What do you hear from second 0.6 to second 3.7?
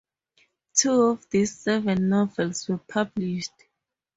Two of these seven novels were published.